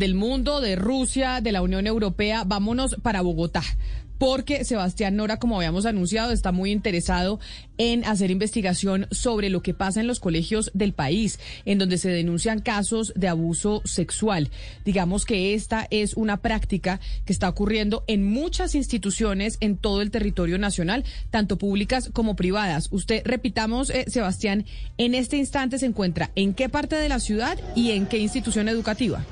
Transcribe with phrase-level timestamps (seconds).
[0.00, 3.62] Del mundo, de Rusia, de la Unión Europea, vámonos para Bogotá.
[4.16, 7.38] Porque Sebastián Nora, como habíamos anunciado, está muy interesado
[7.76, 12.08] en hacer investigación sobre lo que pasa en los colegios del país, en donde se
[12.08, 14.48] denuncian casos de abuso sexual.
[14.86, 20.10] Digamos que esta es una práctica que está ocurriendo en muchas instituciones en todo el
[20.10, 22.88] territorio nacional, tanto públicas como privadas.
[22.90, 24.64] Usted, repitamos, eh, Sebastián,
[24.96, 28.66] en este instante se encuentra en qué parte de la ciudad y en qué institución
[28.70, 29.26] educativa.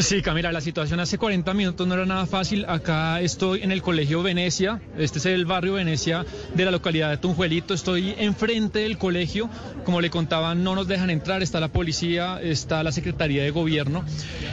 [0.00, 2.64] Sí, Camila, la situación hace 40 minutos no era nada fácil.
[2.68, 7.16] Acá estoy en el Colegio Venecia, este es el barrio Venecia de la localidad de
[7.16, 7.74] Tunjuelito.
[7.74, 9.50] Estoy enfrente del colegio,
[9.84, 14.04] como le contaban, no nos dejan entrar, está la policía, está la Secretaría de Gobierno.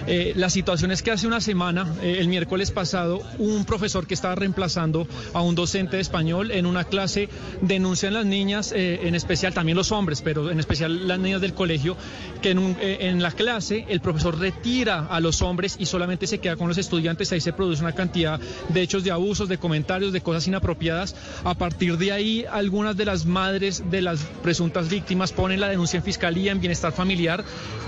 [0.08, 4.14] Eh, la situación es que hace una semana, eh, el miércoles pasado, un profesor que
[4.14, 7.30] estaba reemplazando a un docente de español en una clase
[7.62, 11.54] denuncian las niñas, eh, en especial también los hombres, pero en especial las niñas del
[11.54, 11.96] colegio,
[12.42, 16.68] que en la clase el profesor retira a los hombres y solamente se queda con
[16.68, 17.32] los estudiantes.
[17.32, 21.16] Ahí se produce una cantidad de hechos de abusos, de comentarios, de cosas inapropiadas.
[21.44, 25.98] A partir de ahí, algunas de las madres de las presuntas víctimas ponen la denuncia
[25.98, 27.44] en fiscalía, en bienestar familiar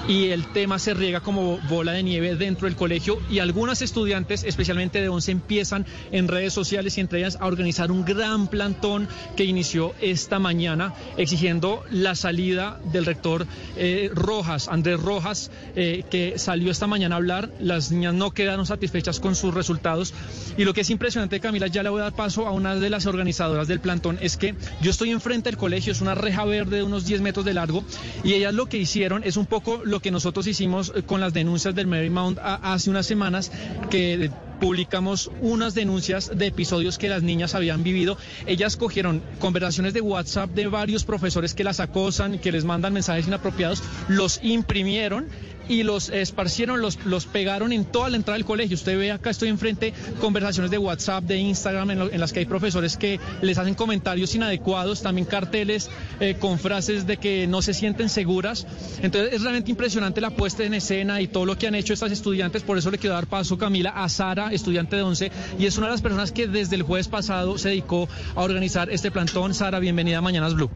[0.08, 4.44] y el tema se riega como bola de nieve dentro del colegio y algunas estudiantes,
[4.44, 9.08] especialmente de 11, empiezan en redes sociales y entre ellas a organizar un gran plantón
[9.36, 13.46] que inició esta mañana exigiendo la salida del rector
[13.78, 18.66] eh, Rojas, Andrés Rojas, eh, que salió esta mañana a hablar, las niñas no quedaron
[18.66, 20.14] satisfechas con sus resultados
[20.58, 22.90] y lo que es impresionante, Camila, ya le voy a dar paso a una de
[22.90, 26.78] las organizadoras del plantón, es que yo estoy enfrente del colegio, es una reja verde
[26.78, 27.84] de unos 10 metros de largo
[28.24, 31.34] y ellas lo que hicieron es un poco lo que nosotros hicimos eh, con las
[31.34, 33.52] denuncias del Marymount hace unas semanas
[33.90, 38.16] que publicamos unas denuncias de episodios que las niñas habían vivido.
[38.46, 43.28] Ellas cogieron conversaciones de WhatsApp de varios profesores que las acosan, que les mandan mensajes
[43.28, 45.28] inapropiados, los imprimieron
[45.68, 48.76] y los esparcieron, los, los pegaron en toda la entrada del colegio.
[48.76, 52.98] Usted ve acá, estoy enfrente, conversaciones de WhatsApp, de Instagram, en, las que hay profesores
[52.98, 55.90] que les hacen comentarios inadecuados, también carteles
[56.20, 58.68] eh, con frases de que no se sienten seguras.
[59.02, 62.12] Entonces es realmente impresionante la puesta en escena y todo lo que han hecho estas
[62.12, 62.64] estudiantes.
[62.64, 65.88] Por eso le quiero dar paso, Camila, a Sara, estudiante de 11, y es una
[65.88, 69.54] de las personas que desde el jueves pasado se dedicó a organizar este plantón.
[69.54, 70.70] Sara, bienvenida a Mañanas Blue.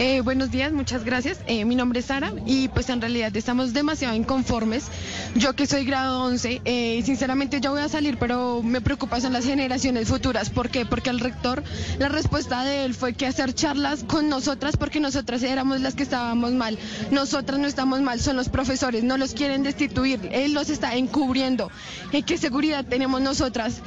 [0.00, 1.40] Eh, buenos días, muchas gracias.
[1.48, 4.84] Eh, mi nombre es Sara y pues en realidad estamos demasiado inconformes.
[5.34, 9.32] Yo que soy grado 11, eh, sinceramente yo voy a salir, pero me preocupan son
[9.32, 10.50] las generaciones futuras.
[10.50, 10.86] ¿Por qué?
[10.86, 11.64] Porque el rector,
[11.98, 16.04] la respuesta de él fue que hacer charlas con nosotras porque nosotras éramos las que
[16.04, 16.78] estábamos mal.
[17.10, 21.72] Nosotras no estamos mal, son los profesores, no los quieren destituir, él los está encubriendo.
[22.24, 23.82] ¿Qué seguridad tenemos nosotras?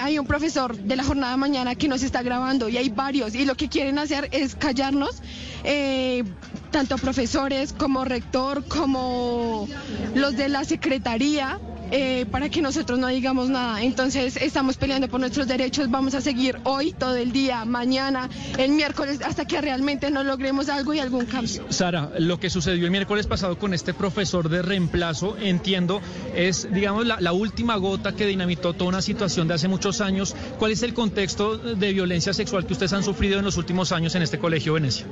[0.00, 3.34] hay un profesor de la jornada de mañana que nos está grabando y hay varios
[3.34, 5.20] y lo que quieren hacer es callarnos
[5.64, 6.24] eh,
[6.70, 9.68] tanto profesores como rector, como
[10.14, 11.58] los de la secretaría,
[11.90, 13.82] eh, para que nosotros no digamos nada.
[13.82, 18.28] Entonces estamos peleando por nuestros derechos, vamos a seguir hoy, todo el día, mañana,
[18.58, 21.64] el miércoles, hasta que realmente no logremos algo y algún cambio.
[21.70, 26.00] Sara, lo que sucedió el miércoles pasado con este profesor de reemplazo, entiendo,
[26.34, 30.34] es, digamos, la, la última gota que dinamitó toda una situación de hace muchos años.
[30.58, 34.14] ¿Cuál es el contexto de violencia sexual que ustedes han sufrido en los últimos años
[34.14, 35.06] en este colegio Venecia?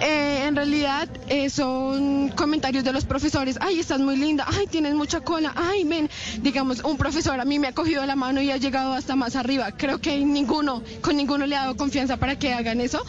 [0.00, 4.94] Eh, en realidad eh, son comentarios de los profesores, ay, estás muy linda, ay, tienes
[4.94, 6.08] mucha cola, ay, ven,
[6.42, 9.36] digamos, un profesor a mí me ha cogido la mano y ha llegado hasta más
[9.36, 9.72] arriba.
[9.72, 13.04] Creo que ninguno, con ninguno le ha dado confianza para que hagan eso.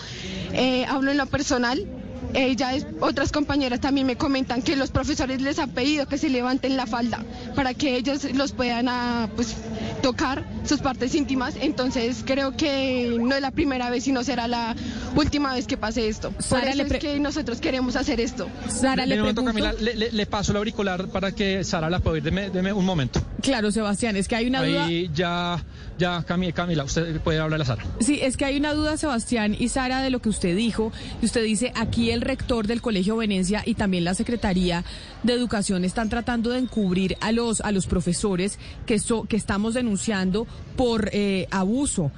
[0.54, 1.88] Eh, hablo en lo personal,
[2.34, 6.78] ella otras compañeras también me comentan que los profesores les han pedido que se levanten
[6.78, 7.24] la falda
[7.56, 9.56] para que ellos los puedan ah, pues,
[10.02, 11.56] tocar sus partes íntimas.
[11.60, 14.76] Entonces creo que no es la primera vez y no será la
[15.16, 16.32] última vez que pase esto.
[16.32, 18.48] Por eso es que nosotros queremos hacer esto.
[18.68, 22.24] Sara, le, Camila, le, paso el auricular para que Sara la pueda oír.
[22.24, 23.22] Deme, un momento.
[23.42, 24.86] Claro, Sebastián, es que hay una duda.
[24.86, 25.64] Ahí ya,
[26.00, 27.86] ya, Camila, usted puede hablar a Sara.
[28.00, 30.92] Sí, es que hay una duda, Sebastián y Sara, de lo que usted dijo.
[31.22, 34.84] Usted dice, aquí el rector del Colegio Venecia y también la Secretaría
[35.24, 40.48] de Educación están tratando de encubrir a los, a los profesores que, que estamos denunciando
[40.76, 42.12] por eh, abuso.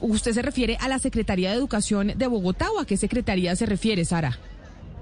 [0.00, 3.66] ¿Usted se refiere a la Secretaría de Educación de Bogotá o a qué secretaría se
[3.66, 4.38] refiere, Sara?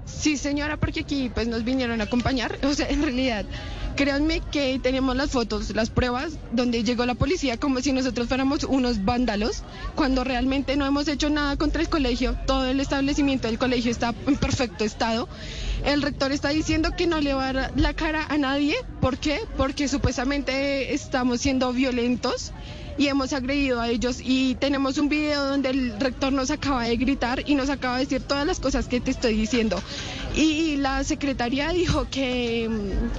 [0.05, 2.57] Sí, señora, porque aquí pues nos vinieron a acompañar.
[2.63, 3.45] O sea, en realidad,
[3.95, 8.63] créanme que tenemos las fotos, las pruebas, donde llegó la policía como si nosotros fuéramos
[8.63, 9.63] unos vándalos,
[9.95, 12.35] cuando realmente no hemos hecho nada contra el colegio.
[12.47, 15.27] Todo el establecimiento del colegio está en perfecto estado.
[15.85, 18.75] El rector está diciendo que no le va a dar la cara a nadie.
[19.01, 19.41] ¿Por qué?
[19.57, 22.53] Porque supuestamente estamos siendo violentos
[22.97, 26.95] y hemos agredido a ellos y tenemos un video donde el rector nos acaba de
[26.97, 29.81] gritar y nos acaba de decir todas las cosas que te estoy diciendo.
[30.35, 32.69] Y la secretaría dijo que,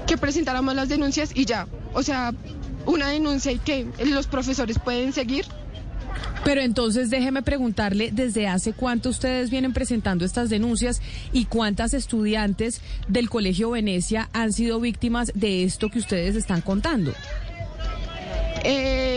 [0.06, 1.66] que presentáramos las denuncias y ya.
[1.92, 2.32] O sea,
[2.86, 5.44] una denuncia y que los profesores pueden seguir.
[6.44, 11.00] Pero entonces déjeme preguntarle, ¿desde hace cuánto ustedes vienen presentando estas denuncias
[11.32, 17.14] y cuántas estudiantes del Colegio Venecia han sido víctimas de esto que ustedes están contando?
[18.62, 19.13] Eh,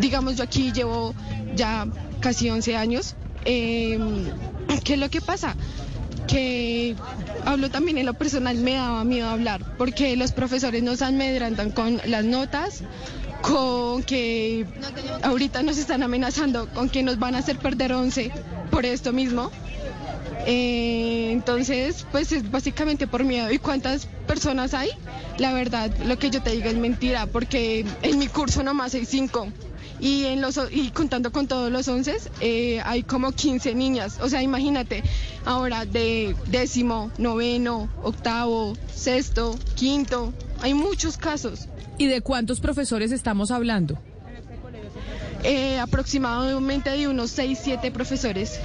[0.00, 1.14] digamos, yo aquí llevo
[1.54, 1.86] ya
[2.20, 3.14] casi 11 años.
[3.44, 3.98] Eh,
[4.84, 5.54] ¿Qué es lo que pasa?
[6.26, 6.94] Que
[7.44, 12.00] hablo también en lo personal, me daba miedo hablar, porque los profesores nos amedrantan con
[12.06, 12.82] las notas,
[13.42, 14.66] con que
[15.22, 18.30] ahorita nos están amenazando, con que nos van a hacer perder 11
[18.70, 19.50] por esto mismo.
[20.46, 23.50] Eh, entonces, pues es básicamente por miedo.
[23.50, 24.90] ¿Y cuántas personas hay?
[25.38, 29.04] La verdad, lo que yo te digo es mentira, porque en mi curso nomás hay
[29.04, 29.48] cinco
[30.00, 34.18] y, en los, y contando con todos los once eh, hay como 15 niñas.
[34.22, 35.02] O sea, imagínate,
[35.44, 40.32] ahora de décimo, noveno, octavo, sexto, quinto,
[40.62, 41.68] hay muchos casos.
[41.98, 43.98] ¿Y de cuántos profesores estamos hablando?
[45.42, 48.58] Eh, aproximadamente de unos 6, 7 profesores.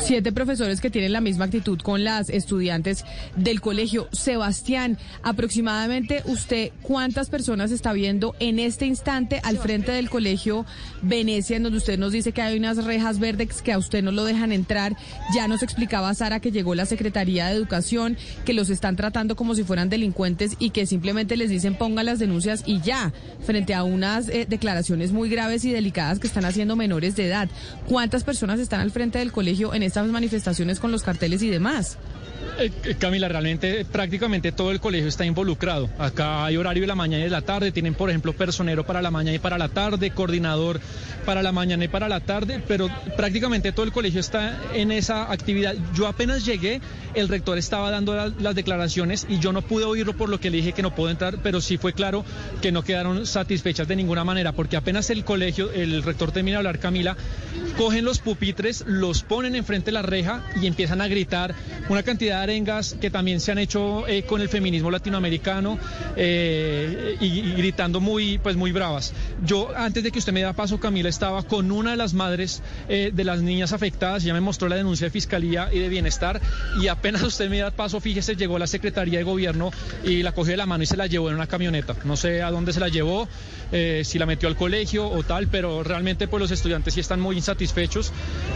[0.00, 3.04] Siete profesores que tienen la misma actitud con las estudiantes
[3.36, 4.08] del colegio.
[4.12, 10.64] Sebastián, aproximadamente usted, ¿cuántas personas está viendo en este instante al frente del colegio
[11.02, 14.12] Venecia, en donde usted nos dice que hay unas rejas verdes que a usted no
[14.12, 14.96] lo dejan entrar?
[15.34, 18.16] Ya nos explicaba Sara que llegó la Secretaría de Educación,
[18.46, 22.18] que los están tratando como si fueran delincuentes y que simplemente les dicen pongan las
[22.18, 23.12] denuncias y ya,
[23.44, 27.48] frente a unas eh, declaraciones muy graves y delicadas que están haciendo menores de edad.
[27.86, 31.98] ¿Cuántas personas están al frente del colegio en estas manifestaciones con los carteles y demás.
[32.58, 35.88] Eh, Camila, realmente prácticamente todo el colegio está involucrado.
[35.98, 37.72] Acá hay horario de la mañana y de la tarde.
[37.72, 40.80] Tienen, por ejemplo, personero para la mañana y para la tarde, coordinador
[41.24, 45.30] para la mañana y para la tarde, pero prácticamente todo el colegio está en esa
[45.30, 45.74] actividad.
[45.94, 46.80] Yo apenas llegué,
[47.14, 50.56] el rector estaba dando las declaraciones y yo no pude oírlo por lo que le
[50.56, 52.24] dije que no puedo entrar, pero sí fue claro
[52.62, 56.58] que no quedaron satisfechas de ninguna manera, porque apenas el colegio, el rector termina de
[56.58, 57.14] hablar, Camila,
[57.76, 61.54] cogen los pupitres, los ponen enfrente de la reja y empiezan a gritar
[61.90, 65.78] una cantidad de arengas que también se han hecho eh, con el feminismo latinoamericano
[66.16, 69.12] eh, y, gritando muy, pues muy bravas.
[69.44, 72.62] Yo, antes de que usted me da paso, Camila, estaba con una de las madres
[72.88, 76.40] eh, de las niñas afectadas, ya me mostró la denuncia de Fiscalía y de Bienestar
[76.80, 79.70] y apenas usted me da paso, fíjese, llegó la Secretaría de Gobierno
[80.04, 81.94] y la cogió de la mano y se la llevó en una camioneta.
[82.04, 83.28] No sé a dónde se la llevó,
[84.02, 87.36] si la metió al colegio o tal, pero realmente pues los estudiantes sí están muy
[87.36, 88.12] insatisfechos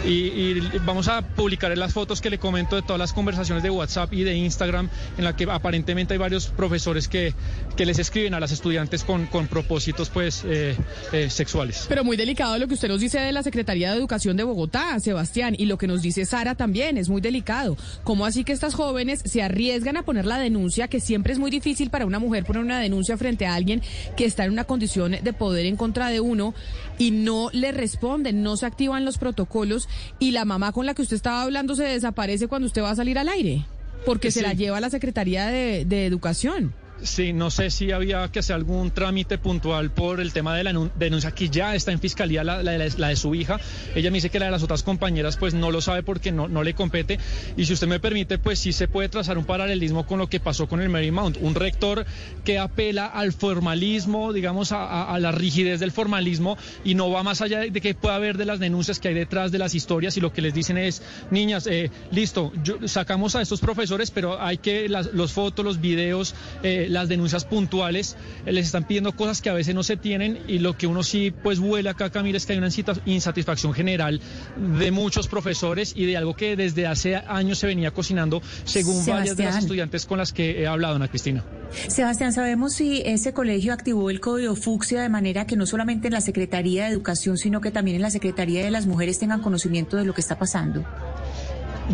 [0.06, 3.70] y, y vamos a publicaré las fotos que le comento de todas las conversaciones de
[3.70, 4.88] WhatsApp y de Instagram,
[5.18, 7.34] en la que aparentemente hay varios profesores que,
[7.76, 10.76] que les escriben a las estudiantes con, con propósitos pues eh,
[11.12, 11.86] eh, sexuales.
[11.88, 14.98] Pero muy delicado lo que usted nos dice de la Secretaría de Educación de Bogotá,
[15.00, 17.76] Sebastián, y lo que nos dice Sara también es muy delicado.
[18.04, 21.50] ¿Cómo así que estas jóvenes se arriesgan a poner la denuncia, que siempre es muy
[21.50, 23.82] difícil para una mujer poner una denuncia frente a alguien
[24.16, 26.54] que está en una condición de poder en contra de uno
[26.98, 29.88] y no le responden, no se activan los protocolos
[30.18, 32.96] y la mamá con la que usted estaba hablando se desaparece cuando usted va a
[32.96, 33.66] salir al aire,
[34.06, 36.74] porque se la lleva a la Secretaría de, de Educación.
[37.02, 40.72] Sí, no sé si había que hacer algún trámite puntual por el tema de la
[40.96, 43.60] denuncia que ya está en fiscalía, la, de su hija.
[43.94, 46.62] Ella me dice que la de las otras compañeras pues no lo sabe porque no,
[46.62, 47.18] le compete.
[47.56, 50.40] Y si usted me permite, pues sí se puede trazar un paralelismo con lo que
[50.40, 51.38] pasó con el Marymount.
[51.40, 52.06] Un rector
[52.44, 57.60] que apela al formalismo, digamos, a, la rigidez del formalismo y no va más allá
[57.60, 60.32] de que pueda haber de las denuncias que hay detrás de las historias y lo
[60.32, 62.52] que les dicen es, niñas, eh, listo,
[62.86, 67.44] sacamos a estos profesores, pero hay que las los fotos, los videos, eh, las denuncias
[67.44, 70.86] puntuales, eh, les están pidiendo cosas que a veces no se tienen y lo que
[70.86, 72.68] uno sí pues huele acá, Camila, es que hay una
[73.06, 74.20] insatisfacción general
[74.56, 79.36] de muchos profesores y de algo que desde hace años se venía cocinando según varias
[79.36, 81.44] de las estudiantes con las que he hablado, Ana Cristina.
[81.88, 86.14] Sebastián, ¿sabemos si ese colegio activó el código fucsia de manera que no solamente en
[86.14, 89.96] la Secretaría de Educación, sino que también en la Secretaría de las Mujeres tengan conocimiento
[89.96, 90.84] de lo que está pasando?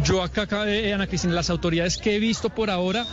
[0.05, 3.05] Yo acá, eh, Ana Cristina, las autoridades que he visto por ahora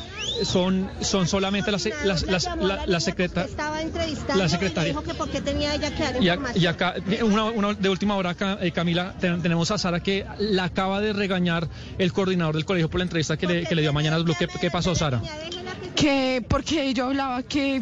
[0.43, 3.47] son, son solamente las, las, las, la, la, secreta,
[4.35, 4.89] la secretaria.
[4.89, 7.89] dijo que por qué tenía ella que dar Y, a- y acá, una, una de
[7.89, 11.67] última hora, acá, eh, Camila, ten- tenemos a Sara que la acaba de regañar
[11.97, 14.35] el coordinador del colegio por la entrevista que le, que le dio a Mañanas Blue.
[14.37, 15.21] ¿Qué, qué pasó, Sara?
[15.95, 17.81] que porque yo hablaba que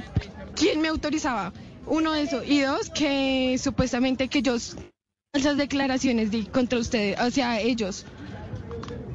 [0.56, 1.52] quién me autorizaba
[1.88, 4.56] uno eso y dos que supuestamente que yo
[5.34, 8.06] falsas declaraciones di contra ustedes o sea ellos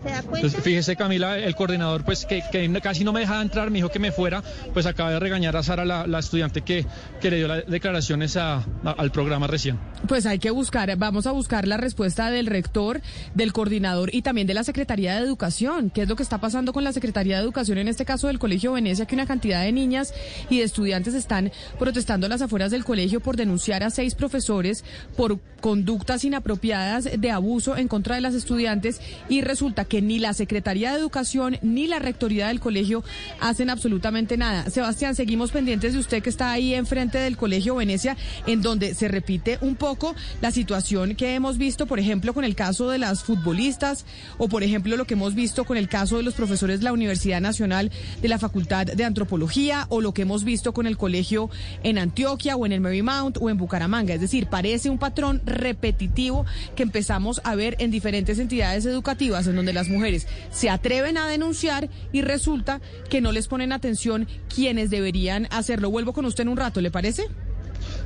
[0.03, 0.39] ¿Se da cuenta?
[0.39, 3.89] Entonces, fíjese, Camila, el coordinador, pues que, que casi no me dejaba entrar, me dijo
[3.91, 6.87] que me fuera, pues acaba de regañar a Sara, la, la estudiante que,
[7.21, 9.79] que le dio las declaraciones a- a- al programa recién.
[10.07, 13.01] Pues hay que buscar, vamos a buscar la respuesta del rector,
[13.35, 15.91] del coordinador y también de la Secretaría de Educación.
[15.91, 18.39] ¿Qué es lo que está pasando con la Secretaría de Educación en este caso del
[18.39, 19.07] Colegio Venecia?
[19.07, 20.15] Que una cantidad de niñas
[20.49, 24.85] y de estudiantes están protestando a las afueras del colegio por denunciar a seis profesores
[25.17, 30.35] por conductas inapropiadas de abuso en contra de las estudiantes y resulta que ni la
[30.35, 33.03] Secretaría de Educación ni la Rectoría del colegio
[33.41, 34.71] hacen absolutamente nada.
[34.71, 38.17] Sebastián, seguimos pendientes de usted que está ahí enfrente del Colegio Venecia,
[38.47, 42.55] en donde se repite un poco la situación que hemos visto, por ejemplo, con el
[42.55, 44.05] caso de las futbolistas
[44.37, 46.93] o, por ejemplo, lo que hemos visto con el caso de los profesores de la
[46.93, 47.91] Universidad Nacional
[48.21, 51.51] de la Facultad de Antropología o lo que hemos visto con el colegio
[51.83, 54.15] en Antioquia o en el Marymount o en Bucaramanga.
[54.15, 56.45] Es decir, parece un patrón repetitivo
[56.77, 61.29] que empezamos a ver en diferentes entidades educativas en donde las mujeres se atreven a
[61.29, 65.91] denunciar y resulta que no les ponen atención quienes deberían hacerlo.
[65.91, 67.25] Vuelvo con usted en un rato, ¿le parece?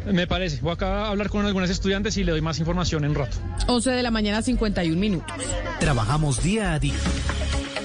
[0.07, 0.61] Me parece.
[0.61, 3.37] Voy acá a hablar con algunas estudiantes y le doy más información en un rato.
[3.69, 5.35] 11 de la mañana, 51 minutos.
[5.81, 6.95] Trabajamos día a día.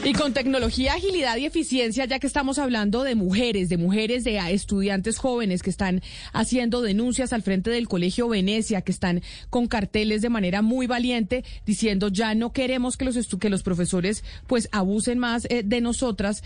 [0.04, 4.38] Y con tecnología, agilidad y eficiencia, ya que estamos hablando de mujeres, de mujeres, de
[4.54, 6.02] estudiantes jóvenes que están
[6.32, 11.44] haciendo denuncias al frente del Colegio Venecia, que están con carteles de manera muy valiente
[11.66, 15.82] diciendo ya no queremos que los, estu- que los profesores pues abusen más eh, de
[15.82, 16.42] nosotras.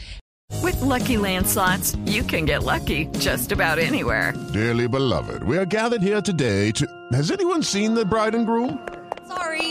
[0.63, 4.33] With Lucky Land slots, you can get lucky just about anywhere.
[4.53, 6.85] Dearly beloved, we are gathered here today to.
[7.13, 8.79] Has anyone seen the bride and groom?
[9.27, 9.70] Sorry,